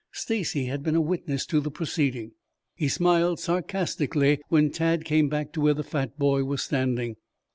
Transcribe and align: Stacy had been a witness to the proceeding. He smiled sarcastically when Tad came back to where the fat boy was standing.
Stacy 0.11 0.65
had 0.65 0.81
been 0.81 0.95
a 0.95 0.99
witness 0.99 1.45
to 1.45 1.59
the 1.59 1.69
proceeding. 1.69 2.31
He 2.73 2.87
smiled 2.87 3.39
sarcastically 3.39 4.41
when 4.49 4.71
Tad 4.71 5.05
came 5.05 5.29
back 5.29 5.51
to 5.53 5.61
where 5.61 5.75
the 5.75 5.83
fat 5.83 6.17
boy 6.17 6.43
was 6.43 6.63
standing. 6.63 7.17